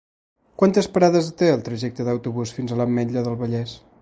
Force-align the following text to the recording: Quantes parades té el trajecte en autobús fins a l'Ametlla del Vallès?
Quantes 0.61 0.87
parades 0.95 1.29
té 1.43 1.51
el 1.57 1.63
trajecte 1.69 2.05
en 2.07 2.11
autobús 2.15 2.57
fins 2.61 2.75
a 2.77 2.81
l'Ametlla 2.81 3.29
del 3.31 3.43
Vallès? 3.45 3.81